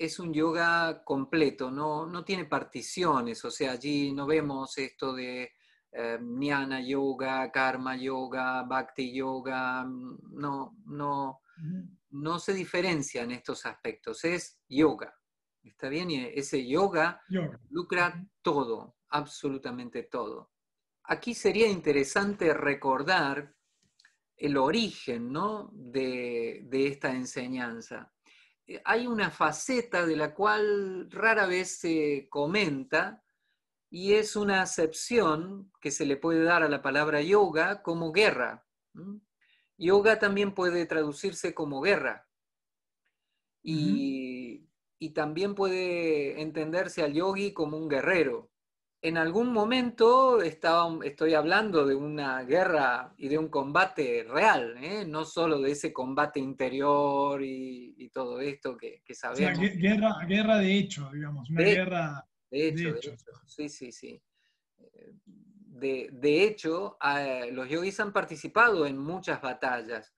[0.00, 5.52] es un yoga completo, no, no tiene particiones, o sea, allí no vemos esto de
[5.92, 11.42] eh, jnana yoga, karma yoga, bhakti yoga, no, no,
[12.12, 15.14] no se diferencian estos aspectos, es yoga.
[15.62, 16.10] ¿Está bien?
[16.10, 17.20] Y ese yoga,
[17.68, 20.52] lucra todo, absolutamente todo.
[21.04, 23.54] Aquí sería interesante recordar
[24.34, 25.70] el origen ¿no?
[25.74, 28.10] de, esta enseñanza.
[28.70, 33.24] Eh, hay una faceta de la cual rara vez se comenta
[33.90, 38.64] y es una acepción que se le puede dar a la palabra yoga como guerra.
[39.76, 42.28] Yoga también puede traducirse como guerra.
[43.62, 44.68] Y,
[45.00, 48.52] y también puede entenderse al yogi como un guerrero.
[49.02, 55.06] En algún momento estaba, estoy hablando de una guerra y de un combate real, ¿eh?
[55.06, 59.58] no solo de ese combate interior y, todo esto que, sabemos.
[59.58, 63.16] O sea, guerra, guerra de hecho, digamos, una guerra de hecho, de hecho.
[63.46, 64.22] Sí, sí, sí.
[64.76, 66.98] De, de hecho,
[67.52, 70.12] los yogis han participado en muchas batallas.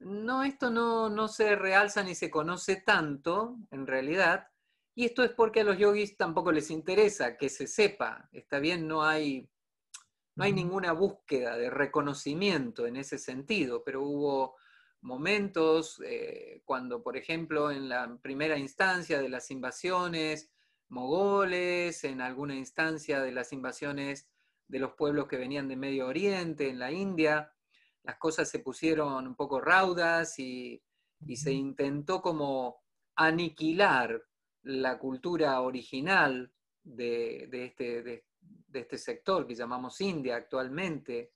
[0.00, 4.48] No, esto no, se realza ni se conoce tanto, en realidad,
[4.94, 8.28] y esto es porque a los yogis tampoco les interesa que se sepa.
[8.32, 9.48] Está bien, no hay,
[10.34, 14.56] no hay ninguna búsqueda de reconocimiento en ese sentido, pero hubo
[15.00, 20.52] momentos eh, cuando, por ejemplo, en la primera instancia de las invasiones
[20.88, 24.28] mogoles, en alguna instancia de las invasiones
[24.68, 27.52] de los pueblos que venían de Medio Oriente, en la India,
[28.04, 30.82] las cosas se pusieron un poco raudas y,
[31.36, 32.82] se intentó como
[33.14, 34.24] aniquilar
[34.62, 36.50] la cultura original
[36.82, 38.24] de, este, de,
[38.72, 41.32] este, sector que llamamos India actualmente.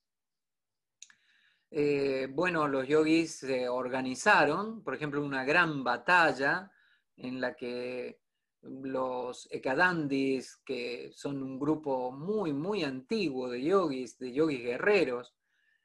[1.71, 6.71] Eh, bueno, los yogis se organizaron, por ejemplo, una gran batalla
[7.17, 8.21] en la que
[8.63, 15.35] los Ekadandis, que son un grupo muy, muy antiguo de yogis, de yogis guerreros,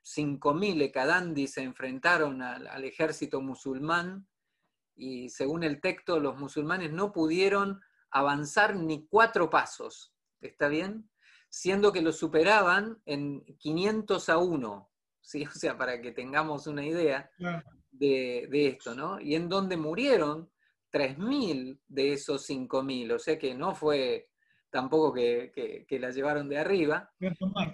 [0.04, 4.28] 5.000 Ekadandis se enfrentaron al, ejército musulmán
[4.96, 11.10] y según el texto los musulmanes no pudieron avanzar ni cuatro pasos, ¿está bien?
[11.50, 14.92] Siendo que los superaban en 500 a 1,
[15.22, 15.44] ¿sí?
[15.46, 17.30] O sea, para que tengamos una idea
[17.92, 19.20] de, de esto, ¿no?
[19.20, 20.52] Y en donde murieron
[20.92, 24.28] 3.000 de esos 5.000, o sea que no fue
[24.72, 27.12] tampoco que, la llevaron de arriba,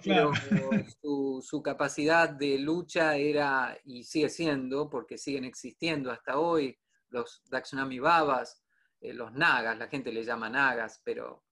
[0.04, 0.32] pero
[1.42, 6.76] su, capacidad de lucha era y sigue siendo, porque siguen existiendo hasta hoy,
[7.10, 8.62] los Dakshinami Babas,
[9.00, 11.44] eh, los Nagas, la gente le llama Nagas, pero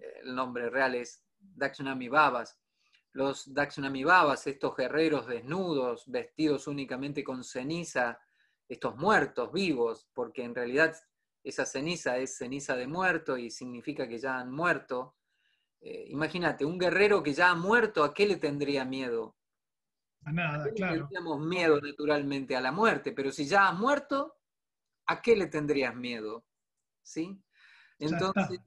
[0.00, 2.58] eh, el nombre real es Dakshinami Babas.
[3.12, 8.20] Los Dakshinami Babas, estos guerreros desnudos, vestidos únicamente con ceniza,
[8.68, 10.96] estos muertos vivos, porque en realidad
[11.42, 15.16] esa ceniza es ceniza de muerto y significa que ya han muerto.
[15.80, 19.36] Eh, imagínate, un guerrero que ya ha muerto, ¿a qué le tendría miedo?
[20.24, 20.98] A nada, claro.
[20.98, 24.39] Tendríamos miedo naturalmente a la muerte, pero si ya has muerto,
[25.10, 26.44] ¿a qué le tendrías miedo?
[27.02, 27.42] ¿Sí?
[27.98, 28.60] Entonces,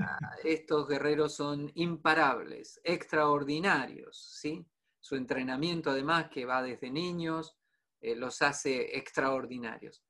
[0.00, 4.66] ah, estos guerreros son imparables, extraordinarios, ¿sí?
[5.00, 7.56] Su entrenamiento además, que va desde niños,
[8.00, 10.02] eh, los hace extraordinarios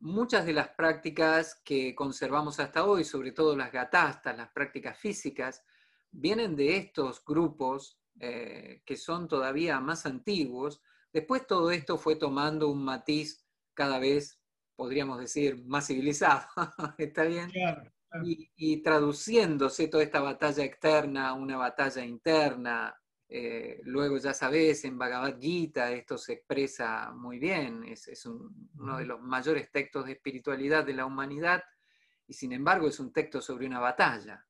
[0.00, 5.64] muchas de las prácticas que conservamos hasta hoy, sobre todo las gatastas, las prácticas físicas,
[6.10, 10.80] vienen de estos grupos eh, que son todavía más antiguos.
[11.12, 13.44] Después todo esto fue tomando un matiz
[13.74, 14.40] cada vez,
[14.78, 16.46] podríamos decir, más civilizado,
[16.98, 17.50] ¿está bien?
[18.22, 22.96] Y, y, traduciéndose toda esta batalla externa a una batalla interna,
[23.28, 29.04] eh, luego ya sabes, en Bhagavad Gita esto se expresa muy bien, es, uno de
[29.04, 31.64] los mayores textos de espiritualidad de la humanidad
[32.28, 34.46] y sin embargo es un texto sobre una batalla.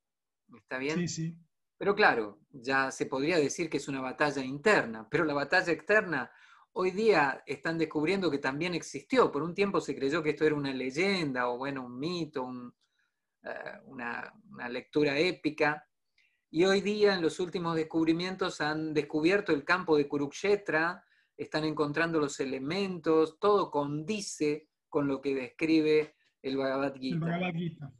[0.55, 0.99] ¿Está bien?
[0.99, 1.39] Sí, sí.
[1.79, 6.31] Pero claro, ya se podría decir que es una batalla interna, pero la batalla externa
[6.81, 9.33] hoy día están descubriendo que también existió.
[9.33, 12.49] Por un tiempo se creyó que esto era una leyenda o bueno, un mito,
[13.43, 15.85] eh, una, una lectura épica,
[16.51, 21.05] y hoy día, en los últimos descubrimientos, han descubierto el campo de Kurukshetra,
[21.37, 27.93] están encontrando los elementos, todo condice con lo que describe el Bhagavad Gita.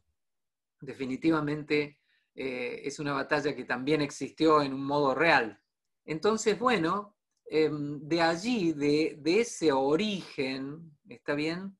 [0.79, 1.99] Definitivamente
[2.33, 5.61] eh, es una batalla que también existió en un modo real.
[6.05, 7.18] Entonces, bueno,
[7.49, 11.77] em, de allí, de, ese origen, ¿está bien?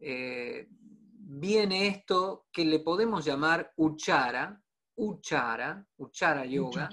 [0.00, 4.60] Eh, viene esto que le podemos llamar Uchara,
[4.96, 6.88] Uchara, Uchara Yoga,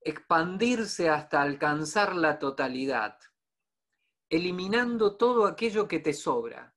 [0.00, 3.16] expandirse hasta alcanzar la totalidad,
[4.28, 6.74] eliminando todo aquello que te sobra.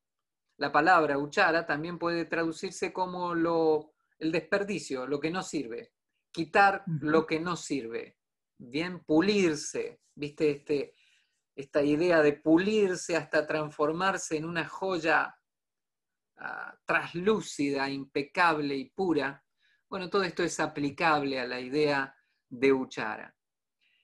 [0.57, 5.93] la palabra uchara también puede traducirse como lo, el desperdicio, lo que no sirve,
[6.31, 8.17] quitar lo que no sirve,
[8.57, 10.95] bien, pulirse, viste, este,
[11.55, 15.37] esta idea de pulirse hasta transformarse en una joya
[16.37, 19.43] ah, traslúcida, impecable y pura.
[19.89, 22.15] Bueno, todo esto es aplicable a la idea
[22.49, 23.35] de Uchara.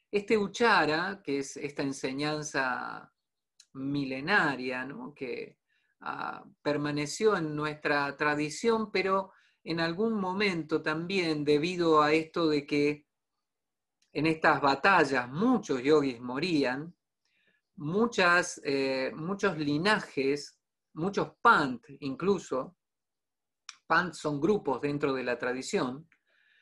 [0.09, 3.12] Este Uchara, que es esta enseñanza
[3.74, 5.57] milenaria, que
[6.01, 9.31] ah, permaneció en nuestra tradición, pero
[9.63, 13.06] en algún momento también debido a esto de que
[14.13, 16.93] en estas batallas muchos yogis morían,
[17.75, 20.59] muchas, eh, muchos linajes,
[20.93, 22.77] muchos pant incluso,
[23.87, 26.07] pant son grupos dentro de la tradición,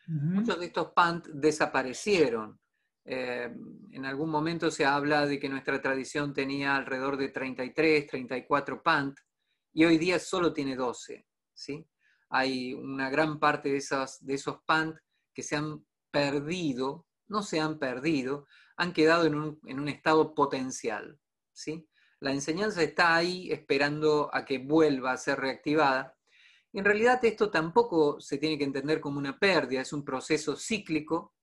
[0.07, 2.59] muchos de estos pant desaparecieron.
[3.05, 3.51] Eh,
[3.91, 9.17] en algún momento se habla de que nuestra tradición tenía alrededor de 33, 34 pant
[9.73, 11.25] y hoy día solo tiene 12.
[11.53, 11.87] ¿sí?
[12.29, 14.95] Hay una gran parte de esos, de esos pant
[15.33, 20.35] que se han perdido, no se han perdido, han quedado en un, en un estado
[20.35, 21.19] potencial.
[21.53, 21.87] ¿sí?
[22.19, 26.17] La enseñanza está ahí esperando a que vuelva a ser reactivada.
[26.73, 31.33] En realidad esto tampoco se tiene que entender como una pérdida, es un proceso cíclico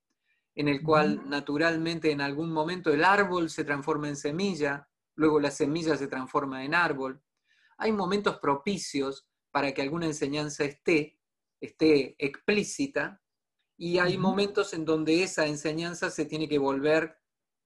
[0.54, 5.50] en el cual naturalmente en algún momento el árbol se transforma en semilla, luego la
[5.50, 7.22] semilla se transforma en árbol.
[7.76, 11.18] Hay momentos propicios para que alguna enseñanza esté,
[11.60, 13.20] esté explícita,
[13.76, 17.18] y hay momentos en donde esa enseñanza se tiene que volver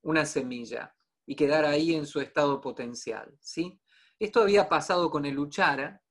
[0.03, 0.95] una semilla
[1.27, 3.37] y quedar ahí en su estado potencial.
[3.41, 3.81] ¿sí?
[4.19, 6.03] Esto había pasado con el Uchara.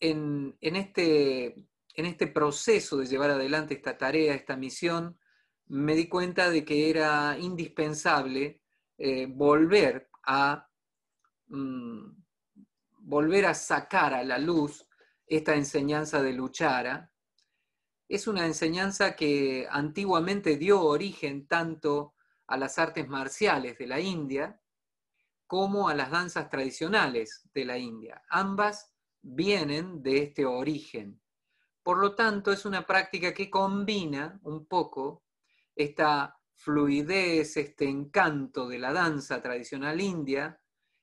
[0.00, 1.54] En, este,
[1.94, 5.18] en este proceso de llevar adelante esta tarea, esta misión,
[5.66, 8.60] me di cuenta de que era indispensable
[8.98, 10.68] eh, volver a
[11.46, 12.24] mm,
[13.04, 14.86] volver a sacar a la luz
[15.26, 17.10] esta enseñanza de Luchara.
[18.08, 22.14] Es una enseñanza que antiguamente dio origen tanto
[22.46, 24.60] a las artes marciales de la India
[25.46, 28.22] como a las danzas tradicionales de la India.
[28.28, 28.92] Ambas
[29.22, 31.20] vienen de este origen.
[31.82, 35.24] Por lo tanto, es una práctica que combina un poco
[35.74, 40.58] esta fluidez, este encanto de la danza tradicional india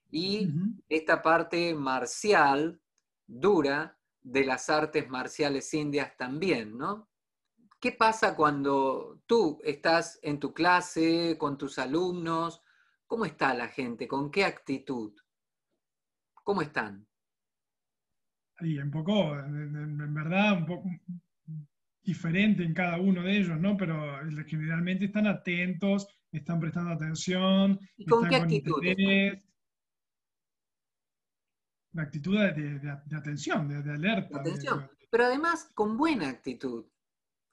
[0.09, 0.49] y
[0.89, 2.81] esta parte marcial,
[3.27, 7.09] dura, de las artes marciales indias también, ¿no?
[7.79, 12.61] ¿Qué pasa cuando tú estás en tu clase, con tus alumnos?
[13.07, 14.07] ¿Cómo está la gente?
[14.07, 15.13] ¿Con qué actitud?
[16.43, 17.07] ¿Cómo están?
[18.59, 20.89] Un poco, en verdad, un poco
[22.03, 23.75] diferente en cada uno de ellos, ¿no?
[23.75, 27.79] Pero generalmente están atentos, están prestando atención.
[27.97, 28.83] ¿Y con qué actitud?
[31.93, 34.39] La actitud de, atención, de, alerta.
[34.39, 36.85] Atención, pero además con buena actitud.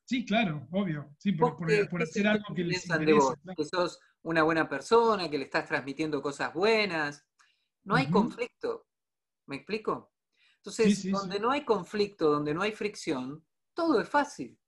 [0.04, 1.14] Sí, claro, obvio.
[1.18, 1.56] Sí, por,
[2.00, 3.04] hacer algo que les interesa.
[3.04, 3.34] De vos?
[3.56, 7.26] Que sos una buena persona, que le estás transmitiendo cosas buenas.
[7.84, 8.86] No hay conflicto.
[9.46, 10.12] ¿Me explico?
[10.56, 13.44] Entonces, donde no hay conflicto, donde no hay fricción,
[13.74, 14.58] todo es fácil.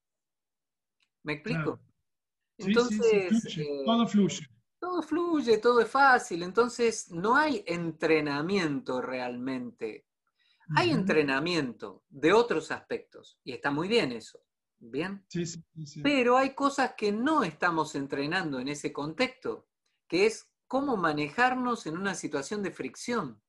[1.23, 1.81] ¿Me explico?
[2.57, 4.47] Entonces, eh, todo fluye.
[4.81, 6.43] Todo fluye, todo es fácil.
[6.43, 10.07] Entonces, no hay entrenamiento realmente.
[10.75, 14.41] Hay entrenamiento de otros aspectos y está muy bien eso.
[14.79, 15.27] ¿Bien?
[15.29, 16.01] Sí, sí, sí.
[16.01, 19.69] Pero hay cosas que no estamos entrenando en ese contexto,
[20.09, 23.43] que es cómo manejarnos en una situación de fricción.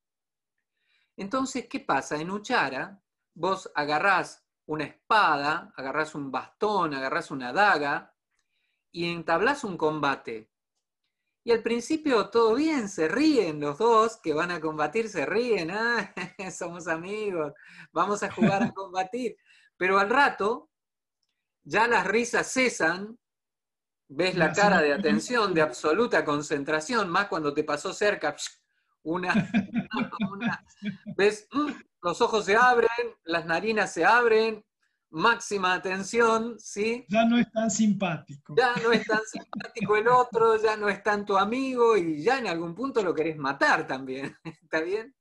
[1.16, 2.20] Entonces, ¿qué pasa?
[2.20, 3.02] En Uchara,
[3.34, 8.14] vos agarrás una espada, agarrás un bastón, agarrás una daga
[8.92, 10.51] y entablás un combate.
[11.44, 15.72] Y al principio todo bien, se ríen los dos que van a combatir, se ríen,
[15.72, 16.14] ah,
[16.56, 17.54] somos amigos,
[17.92, 19.36] vamos a jugar a combatir.
[19.76, 20.70] Pero al rato
[21.64, 23.18] ya las risas cesan,
[24.08, 28.36] ves la cara de atención, de absoluta concentración, más cuando te pasó cerca
[29.04, 29.34] una,
[31.18, 31.72] ves, mm,
[32.04, 32.90] los ojos se abren,
[33.24, 34.64] las narinas se abren,
[35.12, 37.06] máxima atención, ¿sí?
[37.10, 38.56] Ya no es tan simpático.
[38.58, 42.40] Ya no es tan simpático el otro, ya no es tan tu amigo y ya
[42.40, 45.16] en algún punto lo querés matar también, ¿está bien?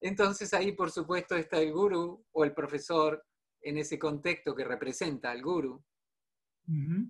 [0.00, 3.24] Entonces ahí por supuesto está el gurú o el profesor
[3.60, 5.84] en ese contexto que representa al guru,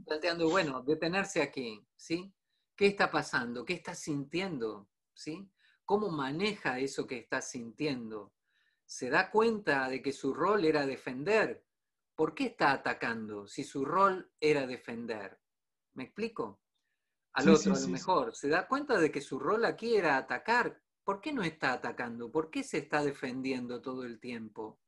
[0.06, 2.32] planteando, bueno, detenerse aquí, ¿sí?
[2.74, 3.64] ¿Qué está pasando?
[3.64, 4.88] ¿Qué estás sintiendo?
[5.12, 5.50] ¿Sí?
[5.84, 8.32] ¿Cómo maneja eso que estás sintiendo?
[8.86, 11.67] ¿Se da cuenta de que su rol era defender?
[12.18, 15.38] ¿Por qué está atacando si su rol era defender?
[15.94, 16.60] ¿Me explico?
[17.34, 20.82] Al otro, a lo mejor, se da cuenta de que su rol aquí era atacar.
[21.04, 22.32] ¿Por qué no está atacando?
[22.32, 24.80] ¿Por qué se está defendiendo todo el tiempo?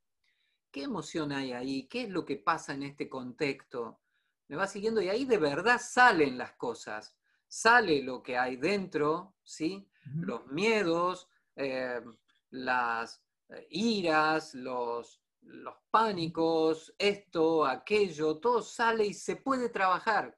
[0.72, 1.86] ¿Qué emoción hay ahí?
[1.86, 4.00] ¿Qué es lo que pasa en este contexto?
[4.48, 7.16] Me va siguiendo y ahí de verdad salen las cosas.
[7.46, 9.88] Sale lo que hay dentro, ¿sí?
[10.16, 12.02] Los miedos, eh,
[12.50, 20.36] las eh, iras, los, los pánicos, esto, aquello, todo sale y se puede trabajar.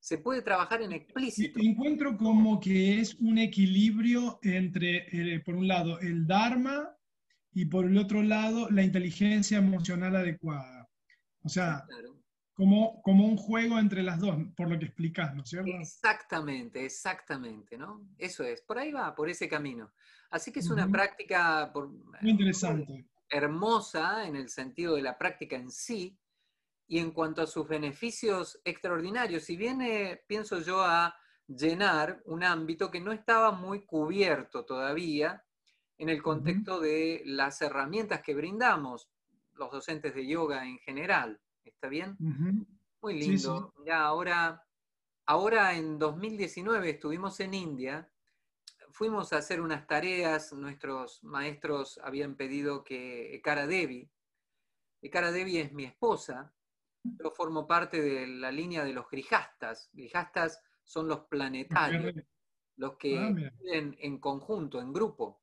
[0.00, 1.58] Se puede trabajar en explícito.
[1.60, 6.96] Encuentro como que es un equilibrio entre, eh, por un lado, el Dharma
[7.52, 10.88] y por el otro lado, la inteligencia emocional adecuada.
[11.42, 11.84] O sea,
[12.54, 15.70] como, como un juego entre las dos, por lo que explicas, ¿no es cierto?
[15.70, 18.06] Exactamente, exactamente, ¿no?
[18.18, 19.92] Eso es, por ahí va, por ese camino.
[20.30, 23.06] Así que es una práctica por, muy interesante.
[23.28, 26.18] Hermosa en el sentido de la práctica en sí
[26.86, 29.44] y en cuanto a sus beneficios extraordinarios.
[29.44, 31.14] Si viene, pienso yo, a
[31.46, 35.44] llenar un ámbito que no estaba muy cubierto todavía
[35.98, 39.10] en el contexto de las herramientas que brindamos
[39.54, 41.40] los docentes de yoga en general.
[41.64, 42.16] ¿Está bien?
[43.02, 43.74] Muy lindo.
[43.84, 44.64] Ya ahora,
[45.26, 48.10] ahora en 2019 estuvimos en India,
[48.92, 54.10] fuimos a hacer unas tareas, nuestros maestros habían pedido que Ekara Devi,
[55.00, 56.52] Ekara Devi es mi esposa,
[57.02, 59.88] yo formo parte de la línea de los grijastas.
[59.92, 62.14] Grijastas son los planetarios,
[62.76, 65.42] los que ah, viven en conjunto, en grupo.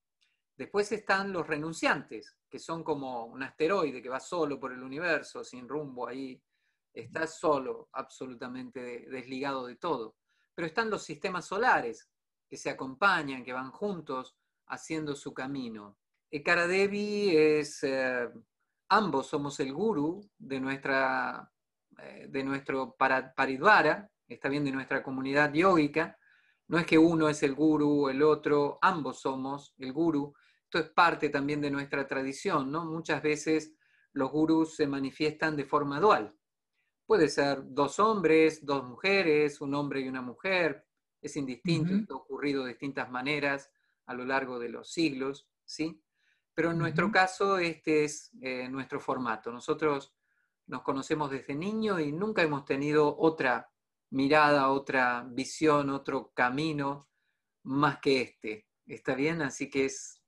[0.55, 5.43] Después están los renunciantes, que son como un asteroide que va solo por el universo,
[5.43, 6.41] sin rumbo ahí.
[6.93, 10.15] Está solo, absolutamente desligado de todo.
[10.53, 12.09] Pero están los sistemas solares,
[12.47, 14.35] que se acompañan, que van juntos
[14.67, 15.97] haciendo su camino.
[16.29, 18.29] Ekara Devi es, eh,
[18.89, 21.51] ambos somos el guru de, nuestra,
[21.99, 26.17] eh, de nuestro paridvara, está bien, de nuestra comunidad yógica.
[26.67, 30.33] No es que uno es el guru, el otro, ambos somos el guru,
[30.63, 32.85] esto es parte también de nuestra tradición, ¿no?
[32.85, 33.75] Muchas veces
[34.13, 36.35] los gurús se manifiestan de forma dual.
[37.05, 40.84] Puede ser dos hombres, dos mujeres, un hombre y una mujer,
[41.27, 43.71] es indistinto, ha ocurrido de distintas maneras
[44.05, 46.01] a lo largo de los siglos, ¿sí?
[46.53, 49.51] Pero en nuestro caso, este es eh, nuestro formato.
[49.51, 50.15] Nosotros
[50.67, 53.69] nos conocemos desde niño y nunca hemos tenido otra
[54.11, 57.09] mirada, otra visión, otro camino
[57.63, 58.67] más que este.
[58.85, 59.41] ¿Está bien?
[59.41, 60.21] Así que es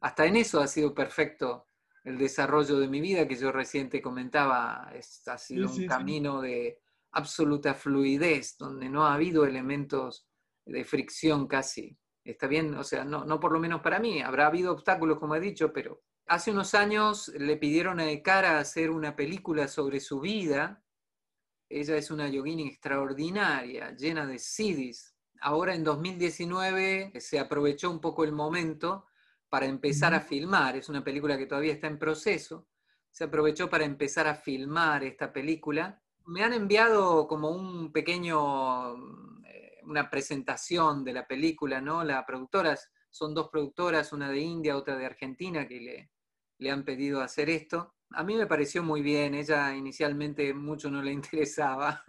[0.00, 1.66] hasta en eso ha sido perfecto
[2.04, 4.90] el desarrollo de mi vida, que yo recién te comentaba,
[5.26, 6.80] ha sido un camino de
[7.12, 10.26] absoluta fluidez, donde no ha habido elementos
[10.64, 11.98] de fricción casi.
[12.24, 15.34] Está bien, o sea, no, no por lo menos para mí, habrá habido obstáculos, como
[15.34, 20.20] he dicho, pero hace unos años le pidieron a Ekara hacer una película sobre su
[20.20, 20.82] vida.
[21.70, 25.14] Ella es una yogini extraordinaria, llena de siddhis.
[25.40, 29.06] Ahora en 2019 se aprovechó un poco el momento
[29.48, 32.68] para empezar a filmar, es una película que todavía está en proceso,
[33.10, 36.02] se aprovechó para empezar a filmar esta película.
[36.28, 38.94] Me han enviado como un pequeño,
[39.46, 42.04] eh, una presentación de la película, ¿no?
[42.04, 46.10] Las productoras, son dos productoras, una de India, otra de Argentina, que le,
[46.58, 47.94] le han pedido hacer esto.
[48.10, 52.04] A mí me pareció muy bien, ella inicialmente mucho no le interesaba,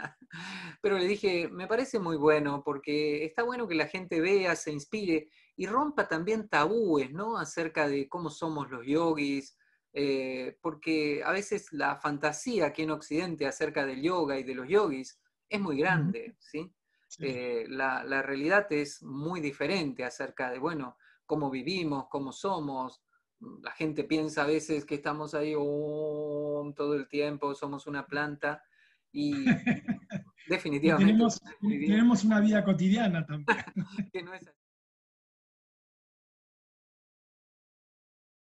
[0.81, 4.71] pero le dije, me parece muy bueno porque está bueno que la gente vea, se
[4.71, 7.37] inspire y rompa también tabúes, ¿no?
[7.37, 9.57] Acerca de cómo somos los yogis,
[9.93, 14.67] eh, porque a veces la fantasía aquí en Occidente acerca del yoga y de los
[14.67, 16.71] yogis es muy grande, ¿sí?
[17.17, 23.01] Eh, la, realidad es muy diferente acerca de, bueno, cómo vivimos, cómo somos.
[23.63, 28.63] La gente piensa a veces que estamos ahí oh, todo el tiempo, somos una planta
[29.11, 29.33] y
[30.47, 31.13] definitivamente...
[31.13, 33.57] tenemos, tenemos, una vida cotidiana también.
[34.13, 34.45] que no es